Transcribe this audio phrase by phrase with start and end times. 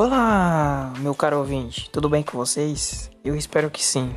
[0.00, 3.10] Olá, meu caro ouvinte, tudo bem com vocês?
[3.24, 4.14] Eu espero que sim.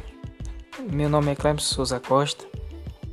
[0.79, 2.45] Meu nome é Clemson Souza Costa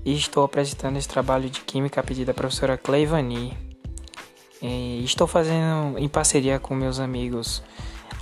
[0.05, 3.57] e estou apresentando esse trabalho de Química a pedido da professora Cleivani.
[5.03, 7.62] Estou fazendo em parceria com meus amigos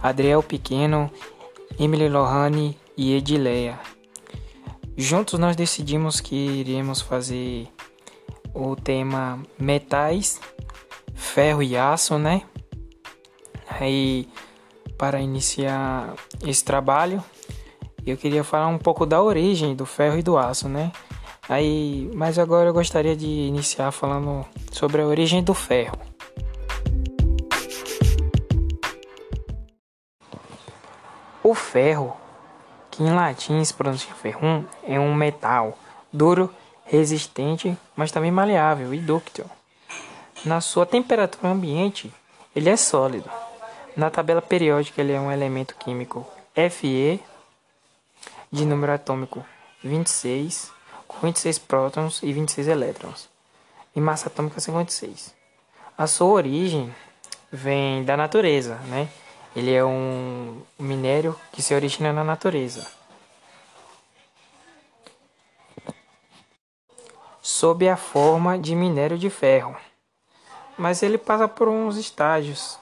[0.00, 1.10] Adriel Pequeno,
[1.76, 3.80] Emily Lohane e Edileia.
[4.96, 7.66] Juntos nós decidimos que iríamos fazer
[8.54, 10.40] o tema metais,
[11.16, 12.42] ferro e aço, né?
[13.68, 14.28] Aí,
[14.96, 16.14] para iniciar
[16.46, 17.22] esse trabalho,
[18.06, 20.92] eu queria falar um pouco da origem do ferro e do aço, né?
[21.48, 25.98] Aí, mas agora eu gostaria de iniciar falando sobre a origem do ferro.
[31.42, 32.16] O ferro,
[32.90, 35.78] que em latim se pronuncia ferrum, é um metal
[36.12, 36.52] duro,
[36.84, 39.44] resistente, mas também maleável e dúctil.
[40.44, 42.12] Na sua temperatura ambiente,
[42.54, 43.30] ele é sólido.
[43.96, 46.26] Na tabela periódica, ele é um elemento químico
[46.70, 47.18] Fe
[48.52, 49.42] de número atômico
[49.82, 50.70] 26,
[51.08, 53.28] com 26 prótons e 26 elétrons,
[53.94, 55.34] e massa atômica 56.
[55.96, 56.94] A sua origem
[57.50, 59.08] vem da natureza, né?
[59.54, 62.86] Ele é um minério que se origina na natureza.
[67.40, 69.74] Sob a forma de minério de ferro.
[70.76, 72.78] Mas ele passa por uns estágios,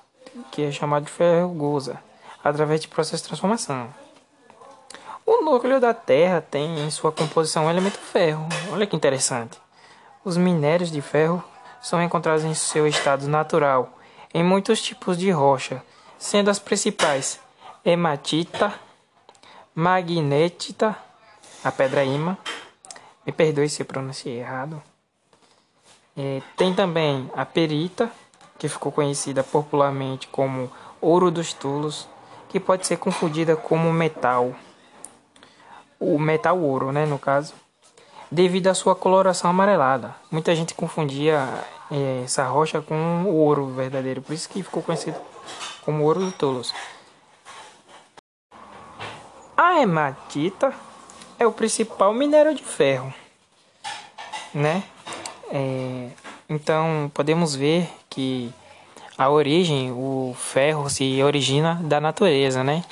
[0.50, 2.00] que é chamado de ferrugosa,
[2.42, 3.88] através de processo de transformação.
[5.26, 8.46] O núcleo da Terra tem em sua composição o elemento ferro.
[8.70, 9.58] Olha que interessante.
[10.24, 11.42] Os minérios de ferro
[11.80, 13.98] são encontrados em seu estado natural
[14.34, 15.82] em muitos tipos de rocha,
[16.18, 17.38] sendo as principais
[17.84, 18.74] hematita,
[19.74, 20.96] magnetita,
[21.62, 22.36] a pedra ímã,
[23.24, 24.82] me perdoe se eu pronunciei errado.
[26.16, 28.10] É, tem também a perita,
[28.64, 32.08] que ficou conhecida popularmente como ouro dos tulos,
[32.48, 34.54] que pode ser confundida como metal,
[36.00, 37.52] o metal ouro, né, no caso,
[38.30, 40.16] devido à sua coloração amarelada.
[40.30, 41.46] Muita gente confundia
[41.90, 45.18] é, essa rocha com o ouro verdadeiro, por isso que ficou conhecido
[45.84, 46.72] como ouro do Tolos.
[49.54, 50.72] A hematita
[51.38, 53.12] é o principal minério de ferro,
[54.54, 54.82] né?
[55.50, 56.08] É,
[56.48, 58.52] então podemos ver que
[59.18, 62.84] a origem, o ferro se origina da natureza, né?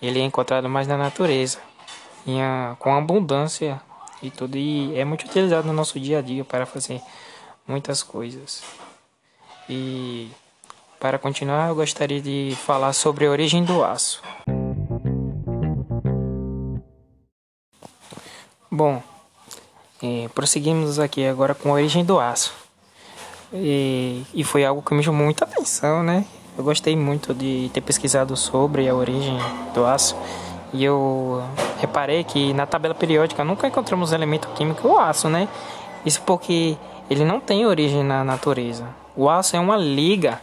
[0.00, 1.58] Ele é encontrado mais na natureza,
[2.28, 3.80] a, com abundância
[4.22, 7.00] e tudo, e é muito utilizado no nosso dia a dia para fazer
[7.66, 8.62] muitas coisas.
[9.68, 10.30] E
[11.00, 14.22] para continuar, eu gostaria de falar sobre a origem do aço.
[18.70, 19.02] Bom,
[20.02, 22.65] é, prosseguimos aqui agora com a origem do aço.
[23.56, 26.24] E, e foi algo que me chamou muita atenção, né?
[26.56, 29.38] Eu gostei muito de ter pesquisado sobre a origem
[29.74, 30.16] do aço.
[30.72, 31.42] E eu
[31.78, 35.48] reparei que na tabela periódica nunca encontramos elemento químico o aço, né?
[36.04, 36.76] Isso porque
[37.10, 38.86] ele não tem origem na natureza.
[39.16, 40.40] O aço é uma liga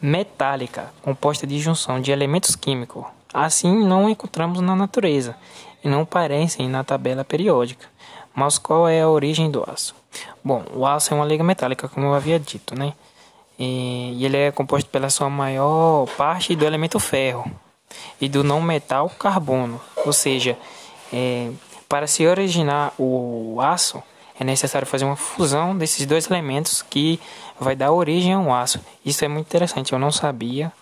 [0.00, 3.04] metálica, composta de junção de elementos químicos.
[3.32, 5.36] Assim, não encontramos na natureza
[5.84, 7.86] e não aparecem na tabela periódica.
[8.40, 9.94] Mas qual é a origem do aço?
[10.42, 12.94] Bom, o aço é uma liga metálica, como eu havia dito, né?
[13.58, 17.44] E ele é composto pela sua maior parte do elemento ferro
[18.18, 19.78] e do não metal carbono.
[20.06, 20.56] Ou seja,
[21.12, 21.50] é,
[21.86, 24.02] para se originar o aço,
[24.38, 27.20] é necessário fazer uma fusão desses dois elementos que
[27.60, 28.80] vai dar origem ao aço.
[29.04, 30.72] Isso é muito interessante, eu não sabia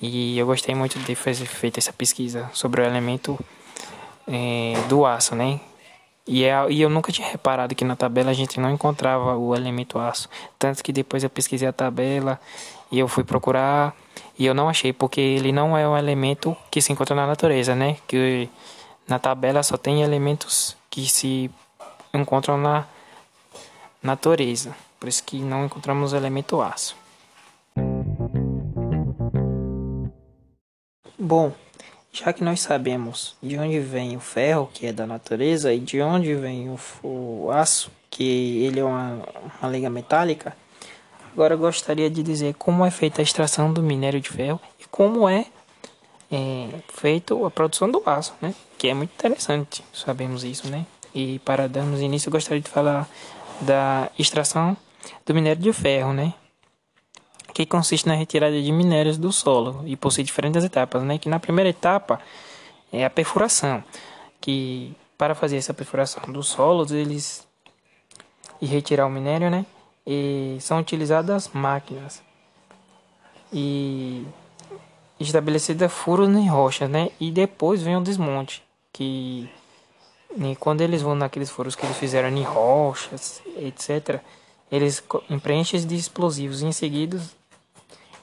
[0.00, 3.36] e eu gostei muito de ter feito essa pesquisa sobre o elemento
[4.28, 5.58] é, do aço, né?
[6.26, 9.54] E, é, e eu nunca tinha reparado que na tabela a gente não encontrava o
[9.54, 10.28] elemento aço.
[10.58, 12.40] Tanto que depois eu pesquisei a tabela
[12.90, 13.94] e eu fui procurar
[14.38, 17.74] e eu não achei, porque ele não é um elemento que se encontra na natureza,
[17.74, 17.96] né?
[18.06, 18.48] Que
[19.06, 21.50] na tabela só tem elementos que se
[22.14, 22.86] encontram na
[24.02, 24.74] natureza.
[24.98, 26.96] Por isso que não encontramos o elemento aço.
[31.18, 31.52] Bom,
[32.12, 36.00] já que nós sabemos de onde vem o ferro, que é da natureza, e de
[36.00, 39.22] onde vem o, o aço, que ele é uma,
[39.60, 40.56] uma liga metálica,
[41.32, 45.28] agora gostaria de dizer como é feita a extração do minério de ferro e como
[45.28, 45.46] é,
[46.30, 48.54] é feita a produção do aço, né?
[48.76, 50.84] Que é muito interessante, sabemos isso, né?
[51.14, 53.08] E para darmos início, gostaria de falar
[53.60, 54.76] da extração
[55.24, 56.34] do minério de ferro, né?
[57.52, 61.18] Que consiste na retirada de minérios do solo e possui diferentes etapas, né?
[61.18, 62.20] Que na primeira etapa
[62.92, 63.82] é a perfuração,
[64.40, 67.46] que para fazer essa perfuração dos solos, eles
[68.60, 69.64] e retirar o minério, né?
[70.06, 72.22] E são utilizadas máquinas.
[73.52, 74.24] E
[75.18, 77.10] estabelecida furos em rochas, né?
[77.20, 78.62] E depois vem o desmonte,
[78.92, 79.48] que
[80.38, 84.20] e quando eles vão naqueles furos que eles fizeram em rochas, etc.,
[84.70, 85.02] eles
[85.42, 87.20] preenchem de explosivos e em seguida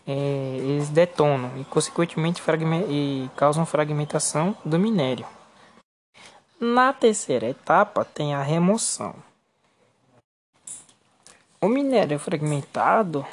[0.08, 2.42] é, eles detonam e consequentemente
[2.90, 5.26] e causam fragmentação do minério.
[6.60, 9.14] Na terceira etapa tem a remoção.
[11.60, 13.26] O minério fragmentado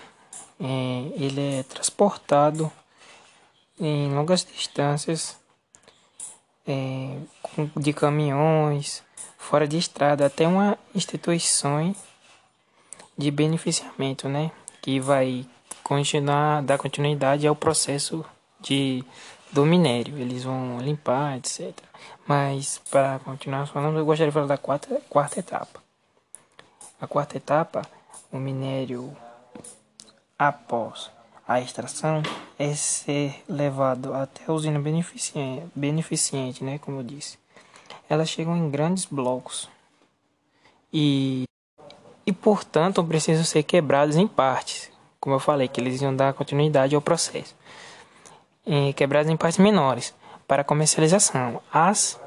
[0.61, 2.71] é, ele é transportado
[3.79, 5.39] em longas distâncias
[6.67, 7.19] é,
[7.77, 9.03] de caminhões,
[9.39, 11.95] fora de estrada, até uma instituição
[13.17, 14.51] de beneficiamento, né?
[14.81, 15.47] Que vai
[15.85, 18.25] continuar, dar continuidade ao processo
[18.61, 19.05] de,
[19.53, 20.19] do minério.
[20.19, 21.73] Eles vão limpar, etc.
[22.27, 25.83] Mas, para continuar falando, eu gostaria de falar da quarta, quarta etapa.
[27.01, 27.83] A quarta etapa,
[28.33, 29.15] o minério
[30.39, 31.11] após
[31.47, 32.23] a extração
[32.59, 37.39] é ser levado até a usina beneficente, beneficente, né, como eu disse.
[38.09, 39.69] Elas chegam em grandes blocos
[40.93, 41.45] e,
[42.27, 44.91] e portanto precisam ser quebradas em partes,
[45.25, 47.57] como eu falei, que eles iam dar continuidade ao processo.
[48.95, 50.15] Quebradas em partes menores
[50.47, 51.63] para comercialização.
[51.73, 52.21] As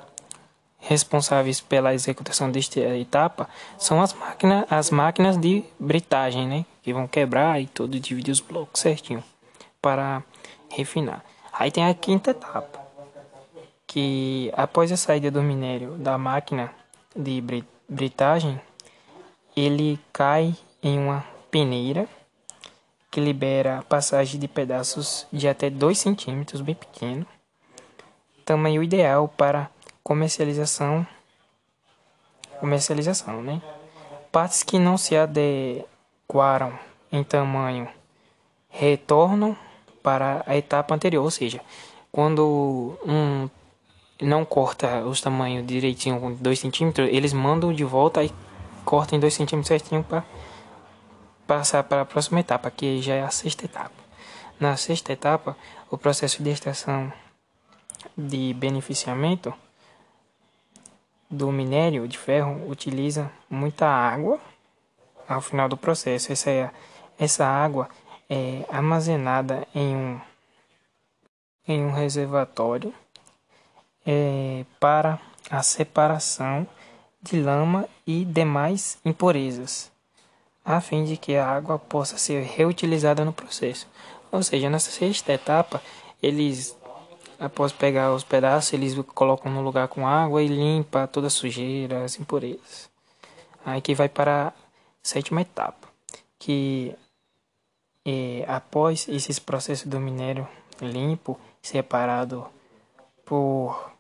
[0.80, 3.48] responsáveis pela executação desta etapa
[3.78, 6.66] são as máquinas, as máquinas de britagem, né?
[6.82, 9.24] Que vão quebrar e tudo, dividir os blocos certinho
[9.80, 10.24] para
[10.68, 11.24] refinar.
[11.54, 12.80] Aí tem a quinta etapa,
[13.86, 16.74] que após a saída do minério da máquina
[17.16, 17.44] de
[17.88, 18.60] britagem,
[19.56, 22.10] ele cai em uma peneira
[23.18, 27.26] que libera a passagem de pedaços de até 2 centímetros, bem pequeno,
[28.46, 29.72] tamanho ideal para
[30.04, 31.04] comercialização
[32.60, 33.60] comercialização, né?
[34.32, 36.78] Partes que não se adequaram
[37.12, 37.88] em tamanho
[38.70, 39.58] retornam
[40.04, 41.60] para a etapa anterior, ou seja,
[42.12, 43.50] quando um
[44.22, 48.32] não corta os tamanhos direitinho com 2 centímetros, eles mandam de volta e
[48.86, 50.24] cortam em 2 centímetros certinho para
[51.48, 53.96] passar para a próxima etapa, que já é a sexta etapa.
[54.60, 55.56] Na sexta etapa,
[55.90, 57.12] o processo de extração
[58.18, 59.54] de beneficiamento
[61.30, 64.40] do minério de ferro utiliza muita água
[65.28, 66.32] ao final do processo.
[66.32, 66.72] Essa, é,
[67.18, 67.90] essa água
[68.30, 70.22] é armazenada em um,
[71.68, 72.94] em um reservatório
[74.06, 76.68] é, para a separação
[77.22, 79.92] de lama e demais impurezas,
[80.68, 83.88] a fim de que a água possa ser reutilizada no processo.
[84.32, 85.82] Ou seja, nessa sexta etapa,
[86.22, 86.78] eles
[87.40, 92.04] Após pegar os pedaços, eles colocam no lugar com água e limpa toda a sujeira,
[92.04, 92.90] as impurezas.
[93.64, 94.54] Aí que vai para a
[95.04, 95.88] sétima etapa,
[96.40, 96.96] que
[98.04, 100.48] é, após esse processo do minério
[100.82, 102.48] limpo, separado
[103.24, 103.92] por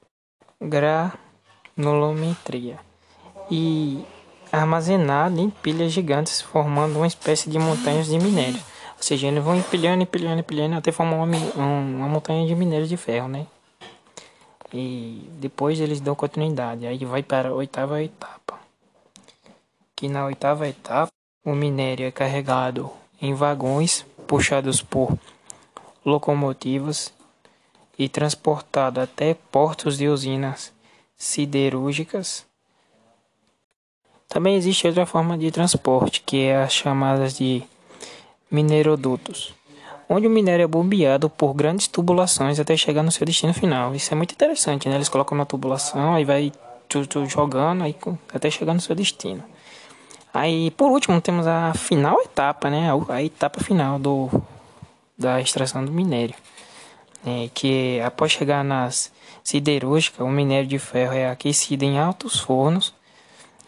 [0.59, 2.79] granulometria
[3.51, 4.03] e
[4.51, 8.59] armazenado em pilhas gigantes, formando uma espécie de montanhas de minério.
[8.97, 12.97] Ou seja, eles vão empilhando, empilhando, empilhando até formar uma, uma montanha de minério de
[12.97, 13.45] ferro, né?
[14.73, 16.87] E depois eles dão continuidade.
[16.87, 18.59] Aí vai para a oitava etapa.
[19.95, 21.11] Que na oitava etapa
[21.45, 22.89] o minério é carregado
[23.21, 25.17] em vagões puxados por
[26.03, 27.13] locomotivas
[27.97, 30.73] e transportado até portos de usinas
[31.15, 32.46] siderúrgicas.
[34.27, 37.63] Também existe outra forma de transporte, que é as chamadas de
[38.51, 39.53] minerodutos,
[40.09, 43.95] onde o minério é bombeado por grandes tubulações até chegar no seu destino final.
[43.95, 44.95] Isso é muito interessante, né?
[44.95, 46.51] Eles colocam uma tubulação, aí vai
[47.27, 47.95] jogando aí,
[48.33, 49.43] até chegar no seu destino.
[50.33, 52.89] Aí, por último, temos a final etapa, né?
[53.09, 54.29] A etapa final do,
[55.17, 56.35] da extração do minério.
[57.25, 59.11] É, que após chegar nas
[59.43, 62.93] siderúrgicas, o minério de ferro é aquecido em altos fornos,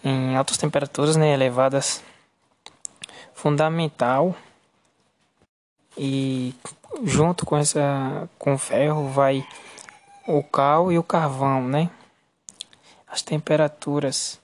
[0.04, 2.04] em altas temperaturas né, elevadas.
[3.34, 4.36] Fundamental
[5.98, 6.54] e
[7.04, 9.46] junto com essa com o ferro vai
[10.28, 11.90] o cal e o carvão, né?
[13.08, 14.40] As temperaturas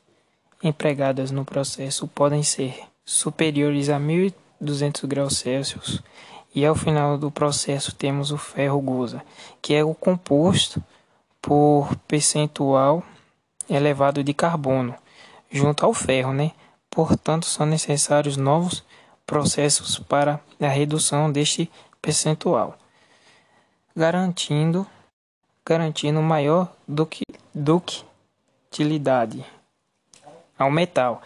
[0.64, 6.02] empregadas no processo podem ser superiores a 1200 graus Celsius
[6.54, 9.22] e ao final do processo temos o ferro gusa,
[9.62, 10.82] que é o composto
[11.42, 13.04] por percentual
[13.70, 14.96] elevado de carbono
[15.56, 16.52] junto ao ferro, né?
[16.90, 18.84] Portanto, são necessários novos
[19.26, 21.72] processos para a redução deste
[22.02, 22.78] percentual,
[23.96, 24.86] garantindo
[25.68, 26.72] garantindo maior
[27.56, 29.44] ductilidade
[30.60, 31.24] ao metal.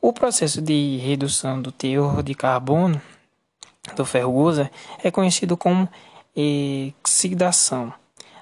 [0.00, 3.00] O processo de redução do teor de carbono
[3.94, 4.68] do ferro usa
[5.04, 5.88] é conhecido como
[7.00, 7.92] oxidação.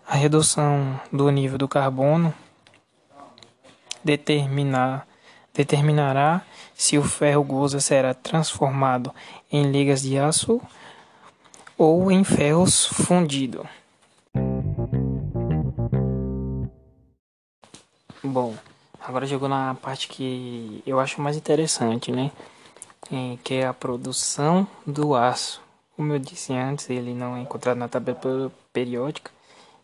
[0.06, 2.32] A redução do nível do carbono
[4.04, 5.07] determinar,
[5.58, 9.12] determinará se o ferro goza será transformado
[9.50, 10.60] em ligas de aço
[11.76, 13.68] ou em ferros fundido.
[18.22, 18.54] Bom,
[19.00, 22.30] agora chegou na parte que eu acho mais interessante, né?
[23.10, 25.60] É, que é a produção do aço.
[25.96, 29.32] Como eu disse antes, ele não é encontrado na tabela periódica.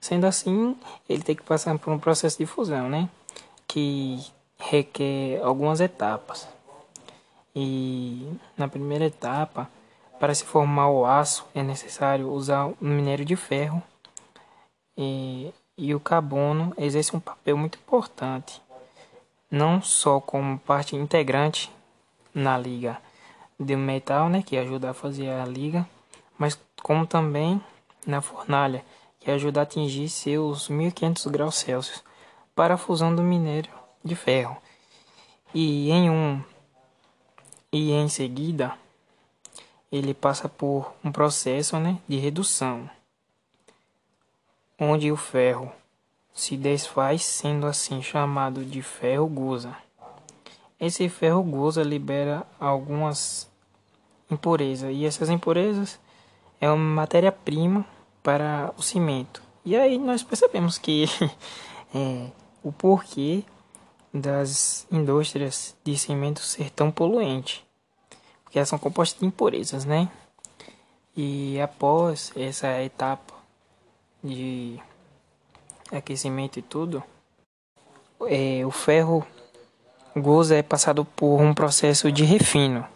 [0.01, 0.77] Sendo assim,
[1.09, 3.09] ele tem que passar por um processo de fusão, né?
[3.67, 4.25] Que
[4.71, 6.49] requer algumas etapas.
[7.55, 9.71] E na primeira etapa,
[10.19, 13.83] para se formar o aço, é necessário usar um minério de ferro
[14.97, 18.61] e, e o carbono exerce um papel muito importante,
[19.51, 21.71] não só como parte integrante
[22.35, 22.99] na liga
[23.61, 25.87] de metal, né, que ajuda a fazer a liga,
[26.37, 27.63] mas como também
[28.05, 28.85] na fornalha,
[29.21, 32.03] que ajuda a atingir seus 1500 graus Celsius
[32.55, 34.57] para a fusão do minério de ferro.
[35.55, 36.43] E em um
[37.73, 38.77] e em seguida
[39.91, 42.89] ele passa por um processo né, de redução,
[44.79, 45.73] onde o ferro
[46.33, 49.77] se desfaz, sendo assim chamado de ferro goza.
[50.81, 53.49] Esse ferro goza libera algumas
[54.29, 55.99] impurezas e essas impurezas
[56.61, 57.87] é uma matéria-prima
[58.23, 59.43] para o cimento.
[59.65, 61.05] E aí nós percebemos que
[61.95, 62.31] é,
[62.63, 63.45] o porquê
[64.15, 67.67] das indústrias de cimento ser tão poluente,
[68.45, 70.09] porque elas são compostas de impurezas, né?
[71.17, 73.35] E após essa etapa
[74.23, 74.81] de
[75.91, 77.03] aquecimento e tudo,
[78.29, 79.27] é, o ferro
[80.17, 82.87] goza é passado por um processo de refino,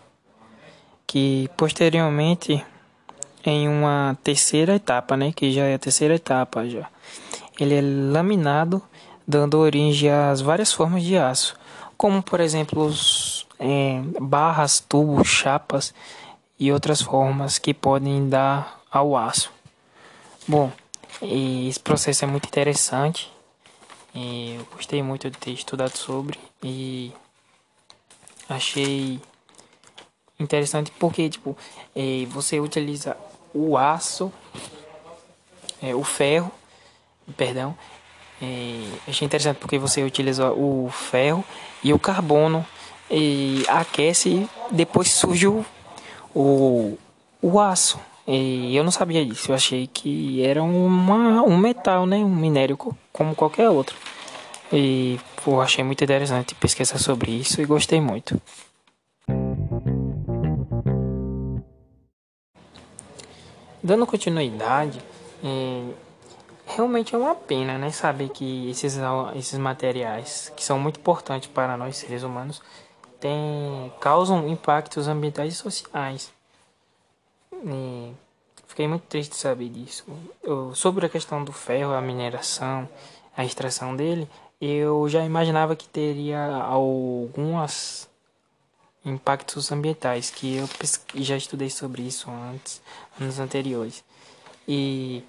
[1.05, 2.65] que posteriormente
[3.45, 6.89] em uma terceira etapa, né, que já é a terceira etapa já.
[7.59, 8.83] Ele é laminado
[9.29, 11.55] dando origem às várias formas de aço,
[11.99, 15.93] como por exemplo os, é, barras, tubos, chapas
[16.59, 19.53] e outras formas que podem dar ao aço.
[20.47, 20.73] Bom,
[21.21, 23.31] esse processo é muito interessante.
[24.15, 27.13] eu gostei muito de ter estudado sobre e
[28.49, 29.21] achei
[30.41, 31.55] interessante porque tipo
[31.95, 33.15] é, você utiliza
[33.53, 34.33] o aço,
[35.83, 36.51] é, o ferro,
[37.37, 37.77] perdão,
[38.41, 41.45] é, achei interessante porque você utiliza o ferro
[41.83, 42.65] e o carbono
[43.11, 45.65] e aquece e depois surge o,
[46.35, 46.99] o,
[47.43, 47.99] o aço.
[48.27, 52.19] E eu não sabia disso, eu achei que era uma, um metal, né?
[52.19, 52.77] um minério
[53.11, 53.97] como qualquer outro.
[54.71, 58.41] E pô, achei muito interessante pesquisar sobre isso e gostei muito.
[63.83, 65.01] Dando continuidade,
[65.43, 65.83] é,
[66.69, 68.99] realmente é uma pena, né, saber que esses,
[69.35, 72.63] esses materiais, que são muito importantes para nós seres humanos,
[73.19, 76.33] tem, causam impactos ambientais e sociais.
[77.53, 78.13] E
[78.67, 80.05] fiquei muito triste de saber disso.
[80.43, 82.89] Eu, sobre a questão do ferro, a mineração,
[83.37, 84.29] a extração dele,
[84.61, 88.09] eu já imaginava que teria algumas
[89.05, 90.69] impactos ambientais que eu
[91.15, 92.83] já estudei sobre isso antes,
[93.21, 94.05] anos anteriores.
[94.67, 95.25] E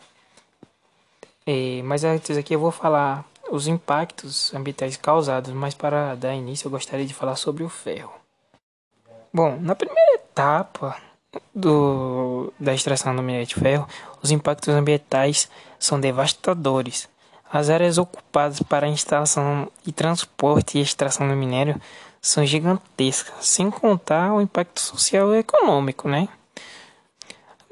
[1.49, 6.67] é, mas antes aqui eu vou falar os impactos ambientais causados, mas para dar início
[6.67, 8.13] eu gostaria de falar sobre o ferro.
[9.33, 10.95] Bom, na primeira etapa
[11.55, 13.87] do, da extração do minério de ferro,
[14.21, 17.09] os impactos ambientais são devastadores.
[17.51, 21.81] As áreas ocupadas para a instalação e transporte e extração do minério
[22.21, 26.29] são gigantescas, sem contar o impacto social e econômico, né?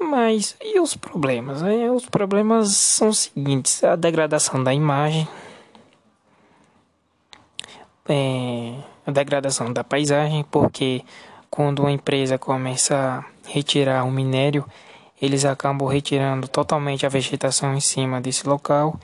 [0.00, 1.62] Mas e os problemas?
[1.62, 5.26] É, os problemas são os seguintes: a degradação da imagem,
[8.08, 8.74] é,
[9.06, 11.02] a degradação da paisagem, porque
[11.50, 14.64] quando uma empresa começa a retirar o minério,
[15.20, 18.98] eles acabam retirando totalmente a vegetação em cima desse local,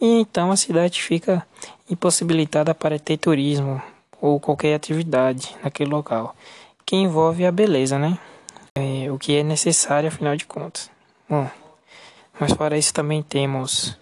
[0.00, 1.46] e então a cidade fica
[1.88, 3.80] impossibilitada para ter turismo
[4.20, 6.34] ou qualquer atividade naquele local,
[6.84, 8.18] que envolve a beleza, né?
[8.74, 10.90] É, o que é necessário afinal de contas.
[11.28, 11.48] Bom,
[12.38, 13.96] mas para isso também temos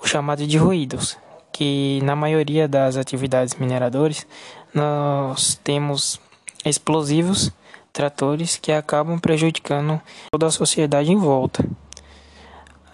[0.00, 1.18] o chamado de ruídos,
[1.52, 4.26] que na maioria das atividades mineradoras
[4.72, 6.20] nós temos
[6.64, 7.52] explosivos,
[7.92, 11.64] tratores que acabam prejudicando toda a sociedade em volta.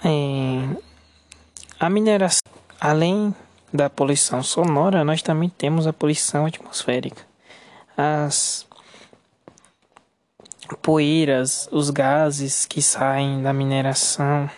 [0.04, 0.76] É,
[1.78, 2.40] a mineração,
[2.80, 3.34] além
[3.72, 7.22] da poluição sonora, nós também temos a poluição atmosférica.
[7.96, 8.66] As
[10.82, 14.50] poeiras, os gases que saem da mineração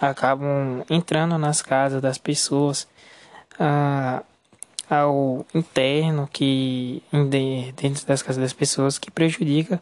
[0.00, 2.86] acabam entrando nas casas das pessoas
[3.58, 4.22] ah,
[4.88, 7.02] ao interno que
[7.76, 9.80] dentro das casas das pessoas que prejudica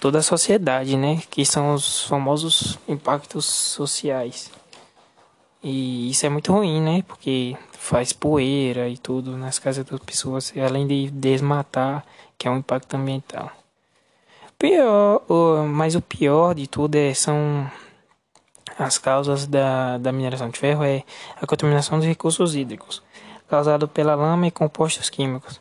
[0.00, 1.22] toda a sociedade, né?
[1.30, 4.50] Que são os famosos impactos sociais.
[5.62, 7.02] E isso é muito ruim, né?
[7.08, 12.04] Porque faz poeira e tudo nas casas das pessoas, além de desmatar,
[12.36, 13.50] que é um impacto ambiental.
[14.58, 15.22] Pior,
[15.68, 17.70] mas o pior de tudo é, são
[18.78, 21.04] as causas da, da mineração de ferro é
[21.40, 23.02] a contaminação dos recursos hídricos,
[23.48, 25.60] causado pela lama e compostos químicos.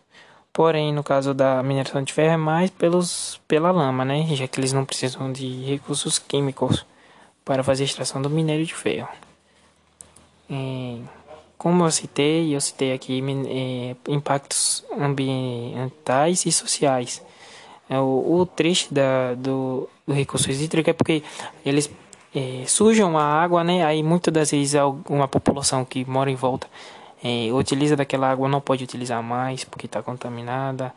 [0.52, 4.26] Porém, no caso da mineração de ferro é mais pelos, pela lama, né?
[4.36, 6.86] Já que eles não precisam de recursos químicos
[7.44, 9.10] para fazer a extração do minério de ferro.
[10.50, 10.98] É,
[11.58, 17.22] como eu citei, eu citei aqui é, impactos ambientais e sociais.
[17.90, 21.24] É, o, o triste da, do, do recurso hídrico é porque
[21.66, 21.90] eles
[22.34, 23.86] é, sujam a água, né?
[23.86, 26.68] Aí muitas das vezes uma população que mora em volta
[27.24, 30.94] é, utiliza daquela água não pode utilizar mais porque está contaminada,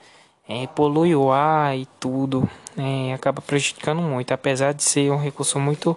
[0.48, 5.60] é, polui o ar e tudo, é, acaba prejudicando muito, apesar de ser um recurso
[5.60, 5.96] muito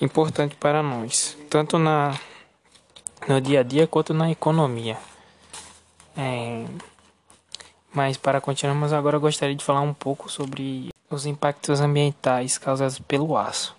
[0.00, 2.18] importante para nós, tanto na
[3.28, 4.96] no dia a dia quanto na economia.
[6.16, 6.64] É,
[7.92, 13.36] mas para continuarmos agora, gostaria de falar um pouco sobre os impactos ambientais causados pelo
[13.36, 13.76] aço.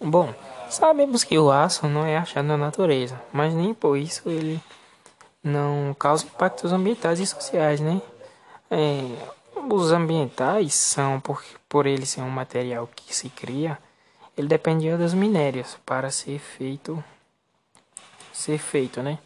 [0.00, 0.34] Bom,
[0.72, 4.58] Sabemos que o aço não é achado na natureza, mas nem por isso ele
[5.44, 8.00] não causa impactos ambientais e sociais, né?
[8.70, 9.02] É,
[9.70, 13.78] os ambientais são, por, por ele ser um material que se cria,
[14.34, 17.04] ele dependia dos minérios para ser feito,
[18.32, 19.18] ser feito, né?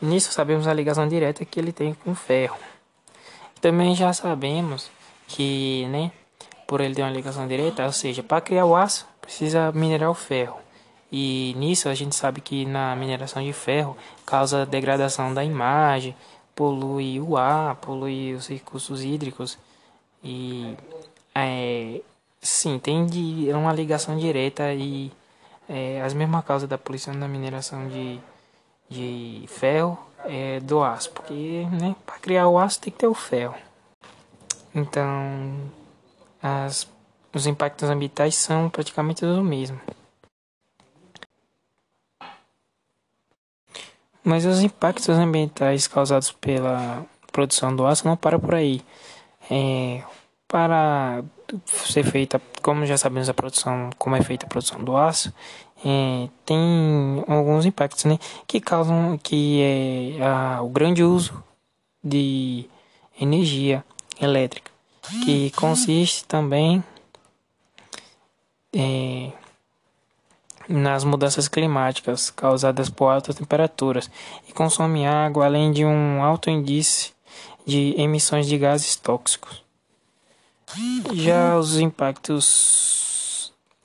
[0.00, 2.56] Nisso sabemos a ligação direta que ele tem com o ferro.
[3.60, 4.90] Também já sabemos
[5.26, 6.12] que, né,
[6.66, 10.14] por ele ter uma ligação direta, ou seja, para criar o aço precisa minerar o
[10.14, 10.58] ferro.
[11.10, 16.14] E nisso a gente sabe que na mineração de ferro causa degradação da imagem,
[16.54, 19.58] polui o ar, polui os recursos hídricos
[20.22, 20.76] e
[21.34, 22.00] é,
[22.40, 25.12] sim, tem de, uma ligação direta e
[25.68, 28.18] é, as mesmas causas da poluição da mineração de,
[28.88, 33.14] de ferro é, do aço, porque né, para criar o aço tem que ter o
[33.14, 33.54] ferro.
[34.74, 35.70] Então,
[36.42, 36.88] as,
[37.34, 39.80] os impactos ambientais são praticamente os mesmos.
[44.22, 48.82] Mas os impactos ambientais causados pela produção do aço não param por aí.
[49.48, 50.02] É,
[50.48, 51.22] para
[51.66, 55.32] ser feita, como já sabemos a produção, como é feita a produção do aço,
[55.84, 61.42] é, tem alguns impactos, né, que causam que é a, o grande uso
[62.02, 62.68] de
[63.20, 63.84] energia
[64.20, 64.70] elétrica,
[65.24, 66.82] que consiste também
[68.74, 69.30] é,
[70.68, 74.10] nas mudanças climáticas causadas por altas temperaturas
[74.48, 77.12] e consome água, além de um alto índice
[77.64, 79.64] de emissões de gases tóxicos.
[81.14, 83.05] Já os impactos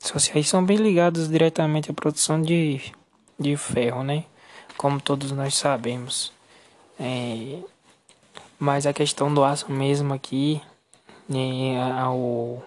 [0.07, 2.81] sociais são bem ligados diretamente à produção de,
[3.39, 4.25] de ferro, né?
[4.77, 6.31] Como todos nós sabemos.
[6.99, 7.59] É,
[8.59, 10.61] mas a questão do aço mesmo aqui,
[11.29, 12.63] é, ao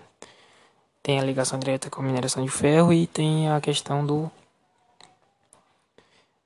[1.02, 4.30] tem a ligação direta com a mineração de ferro e tem a questão do,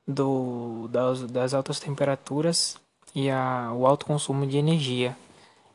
[0.04, 2.76] do das, das altas temperaturas
[3.14, 5.16] e a, o alto consumo de energia,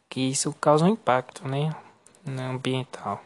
[0.10, 1.74] que isso causa um impacto né,
[2.26, 3.24] ambiental.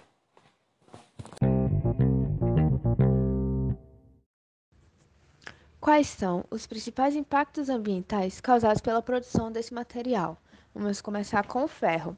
[5.87, 10.37] Quais são os principais impactos ambientais causados pela produção desse material?
[10.75, 12.17] Vamos começar com o ferro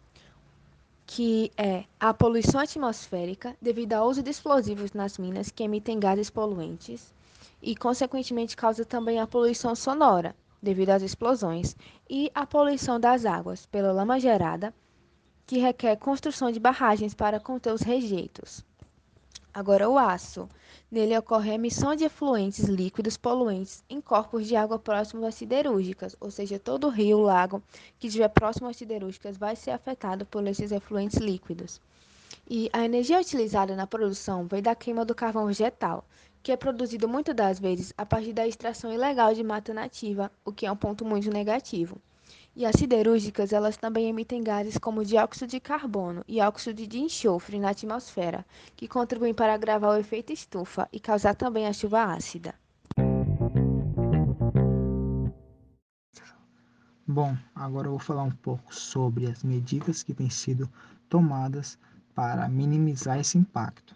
[1.06, 6.32] que é a poluição atmosférica devido ao uso de explosivos nas minas que emitem gases
[6.32, 7.14] poluentes
[7.62, 11.76] e, consequentemente, causa também a poluição sonora devido às explosões
[12.10, 14.74] e a poluição das águas pela lama gerada,
[15.46, 18.66] que requer construção de barragens para conter os rejeitos.
[19.54, 20.48] Agora, o aço.
[20.92, 26.16] Nele ocorre a emissão de efluentes líquidos poluentes em corpos de água próximos às siderúrgicas,
[26.20, 27.62] ou seja, todo rio, lago
[28.00, 31.82] que estiver próximo às siderúrgicas vai ser afetado por esses efluentes líquidos.
[32.48, 36.06] E a energia utilizada na produção vem da queima do carvão vegetal,
[36.44, 40.52] que é produzido muitas das vezes a partir da extração ilegal de mata nativa, o
[40.52, 42.00] que é um ponto muito negativo.
[42.56, 47.60] E as siderúrgicas, elas também emitem gases como dióxido de carbono e óxido de enxofre
[47.60, 52.54] na atmosfera, que contribuem para agravar o efeito estufa e causar também a chuva ácida.
[57.08, 60.70] Bom, agora eu vou falar um pouco sobre as medidas que têm sido
[61.08, 61.78] tomadas
[62.14, 63.96] para minimizar esse impacto.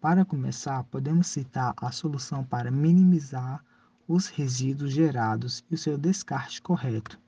[0.00, 3.64] Para começar, podemos citar a solução para minimizar
[4.06, 7.18] os resíduos gerados e o seu descarte correto,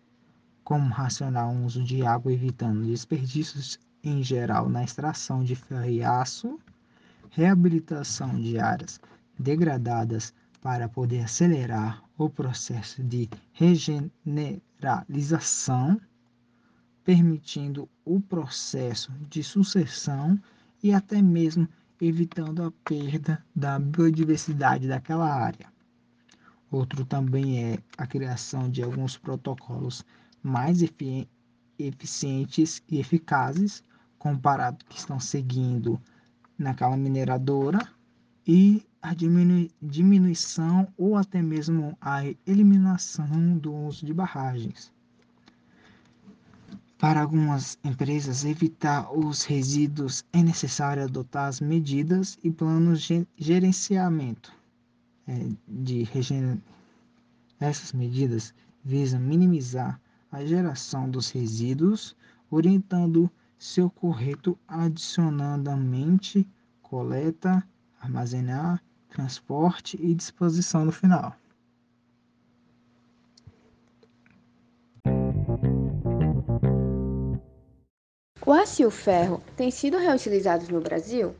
[0.66, 6.02] como racionar o uso de água evitando desperdícios em geral na extração de ferro e
[6.02, 6.58] aço,
[7.30, 9.00] reabilitação de áreas
[9.38, 16.00] degradadas para poder acelerar o processo de regeneralização,
[17.04, 20.36] permitindo o processo de sucessão
[20.82, 21.68] e até mesmo
[22.00, 25.72] evitando a perda da biodiversidade daquela área.
[26.72, 30.04] Outro também é a criação de alguns protocolos
[30.46, 31.28] mais efi
[31.78, 33.82] eficientes e eficazes
[34.16, 36.00] comparado que estão seguindo
[36.56, 37.80] naquela mineradora
[38.46, 44.92] e a diminu diminuição ou até mesmo a eliminação do uso de barragens.
[46.96, 54.52] Para algumas empresas, evitar os resíduos é necessário adotar as medidas e planos de gerenciamento
[55.26, 56.58] é, de regener...
[57.58, 58.54] Essas medidas
[58.84, 60.00] visam minimizar
[60.36, 62.14] a geração dos resíduos,
[62.50, 66.46] orientando seu correto adicionadamente
[66.82, 67.66] coleta,
[67.98, 71.34] armazenar, transporte e disposição no final.
[78.44, 81.34] O aço e o ferro têm sido reutilizados no Brasil?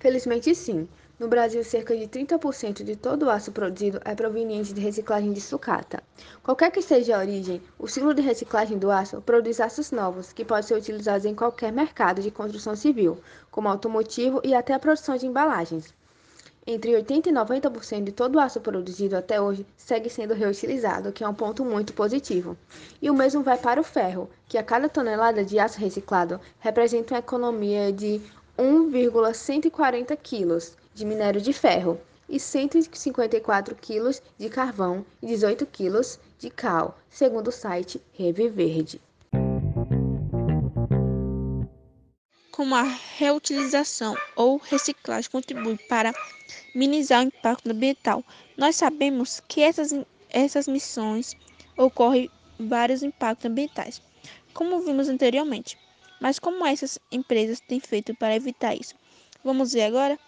[0.00, 0.88] Felizmente sim.
[1.20, 5.40] No Brasil, cerca de 30% de todo o aço produzido é proveniente de reciclagem de
[5.42, 6.02] sucata.
[6.42, 10.46] Qualquer que seja a origem, o ciclo de reciclagem do aço produz aços novos, que
[10.46, 13.18] podem ser utilizados em qualquer mercado de construção civil,
[13.50, 15.92] como automotivo e até a produção de embalagens.
[16.66, 21.22] Entre 80% e 90% de todo o aço produzido até hoje segue sendo reutilizado, que
[21.22, 22.56] é um ponto muito positivo.
[23.02, 27.12] E o mesmo vai para o ferro, que a cada tonelada de aço reciclado representa
[27.12, 28.22] uma economia de
[28.56, 35.98] 1,140 quilos de minério de ferro e 154 kg de carvão e 18 kg
[36.38, 39.00] de cal, segundo o site Reve Verde.
[42.52, 42.82] Como a
[43.16, 46.12] reutilização ou reciclagem contribui para
[46.74, 48.22] minimizar o impacto ambiental,
[48.58, 49.94] nós sabemos que essas,
[50.28, 51.34] essas missões
[51.78, 54.02] ocorrem vários impactos ambientais,
[54.52, 55.78] como vimos anteriormente.
[56.20, 58.94] Mas como essas empresas têm feito para evitar isso?
[59.42, 60.18] Vamos ver agora?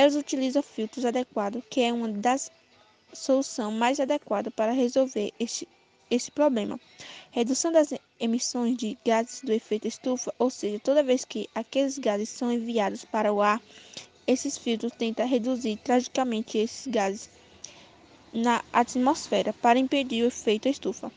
[0.00, 2.50] Elas utilizam filtros adequados, que é uma das
[3.12, 5.68] soluções mais adequadas para resolver este,
[6.10, 6.80] esse problema.
[7.30, 12.30] Redução das emissões de gases do efeito estufa, ou seja, toda vez que aqueles gases
[12.30, 13.60] são enviados para o ar,
[14.26, 17.28] esses filtros tentam reduzir tragicamente esses gases
[18.32, 21.12] na atmosfera para impedir o efeito estufa.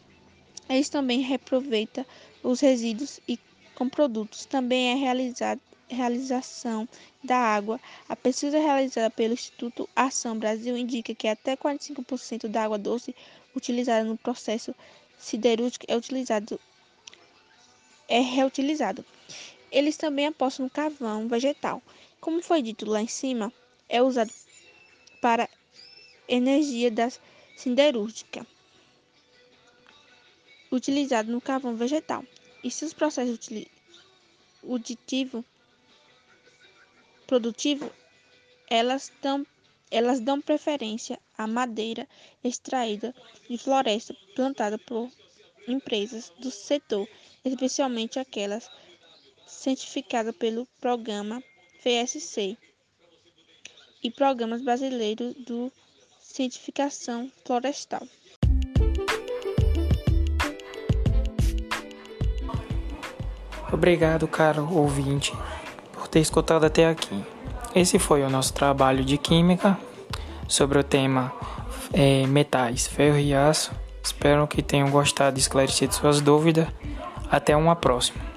[0.67, 2.05] Eles também reaproveitam
[2.43, 3.39] os resíduos e
[3.75, 4.45] com produtos.
[4.45, 5.61] Também é realizado
[5.93, 6.87] realização
[7.23, 7.79] da água.
[8.09, 13.15] A pesquisa realizada pelo Instituto Ação Brasil indica que até 45% da água doce
[13.55, 14.75] utilizada no processo
[15.17, 16.59] siderúrgico é utilizado
[18.07, 19.05] é reutilizado.
[19.71, 21.81] Eles também apostam no carvão vegetal.
[22.19, 23.51] Como foi dito lá em cima,
[23.89, 24.31] é usado
[25.21, 25.49] para
[26.27, 27.09] energia da
[27.55, 28.45] siderúrgica,
[30.71, 32.23] utilizado no carvão vegetal.
[32.63, 33.39] E seus processos
[34.61, 35.43] uditivos
[37.27, 37.91] produtivo,
[38.69, 39.45] elas dão,
[39.91, 42.07] elas dão preferência à madeira
[42.43, 43.13] extraída
[43.49, 45.09] de floresta plantada por
[45.67, 47.07] empresas do setor,
[47.43, 48.69] especialmente aquelas
[49.47, 51.41] certificadas pelo programa
[51.79, 52.57] FSC
[54.03, 55.71] e programas brasileiros de
[56.19, 58.07] certificação florestal.
[63.71, 65.31] Obrigado, caro ouvinte
[66.13, 67.23] ter escutado até aqui.
[67.73, 69.75] Esse foi o nosso trabalho de Química
[70.47, 71.33] sobre o tema
[71.91, 73.71] é, metais, ferro e aço.
[74.03, 76.67] Espero que tenham gostado e esclarecido suas dúvidas.
[77.31, 78.32] Até uma próxima.